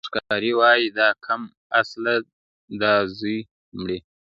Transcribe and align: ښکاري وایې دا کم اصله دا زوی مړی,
ښکاري 0.07 0.51
وایې 0.59 0.87
دا 0.99 1.09
کم 1.25 1.41
اصله 1.79 2.13
دا 2.81 2.93
زوی 3.17 3.39
مړی, 3.79 3.99